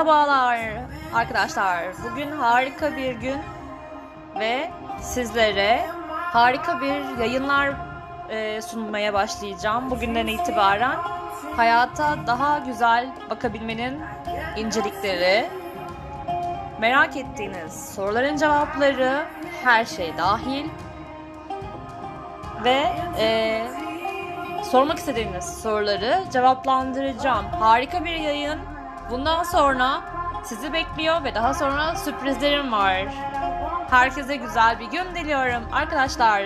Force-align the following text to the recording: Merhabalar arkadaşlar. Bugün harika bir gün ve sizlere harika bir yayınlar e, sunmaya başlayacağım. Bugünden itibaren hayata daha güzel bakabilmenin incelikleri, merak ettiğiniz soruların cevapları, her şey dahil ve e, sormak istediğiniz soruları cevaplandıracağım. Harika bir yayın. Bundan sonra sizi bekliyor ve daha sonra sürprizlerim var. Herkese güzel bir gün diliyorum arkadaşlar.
Merhabalar 0.00 0.58
arkadaşlar. 1.14 1.84
Bugün 2.10 2.30
harika 2.30 2.96
bir 2.96 3.14
gün 3.14 3.38
ve 4.38 4.70
sizlere 5.00 5.86
harika 6.10 6.80
bir 6.80 7.18
yayınlar 7.20 7.72
e, 8.30 8.62
sunmaya 8.62 9.14
başlayacağım. 9.14 9.90
Bugünden 9.90 10.26
itibaren 10.26 10.96
hayata 11.56 12.16
daha 12.26 12.58
güzel 12.58 13.08
bakabilmenin 13.30 14.00
incelikleri, 14.56 15.48
merak 16.80 17.16
ettiğiniz 17.16 17.94
soruların 17.94 18.36
cevapları, 18.36 19.24
her 19.64 19.84
şey 19.84 20.12
dahil 20.18 20.68
ve 22.64 22.86
e, 23.18 23.62
sormak 24.70 24.98
istediğiniz 24.98 25.44
soruları 25.62 26.22
cevaplandıracağım. 26.32 27.46
Harika 27.46 28.04
bir 28.04 28.16
yayın. 28.16 28.79
Bundan 29.10 29.42
sonra 29.42 30.02
sizi 30.44 30.72
bekliyor 30.72 31.24
ve 31.24 31.34
daha 31.34 31.54
sonra 31.54 31.96
sürprizlerim 31.96 32.72
var. 32.72 33.06
Herkese 33.90 34.36
güzel 34.36 34.78
bir 34.80 34.84
gün 34.90 35.14
diliyorum 35.14 35.62
arkadaşlar. 35.72 36.42